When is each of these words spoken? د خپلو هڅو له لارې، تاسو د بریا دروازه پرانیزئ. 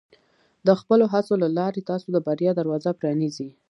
د 0.67 0.69
خپلو 0.79 1.05
هڅو 1.13 1.33
له 1.43 1.47
لارې، 1.57 1.81
تاسو 1.89 2.07
د 2.11 2.17
بریا 2.27 2.51
دروازه 2.55 2.91
پرانیزئ. 2.99 3.49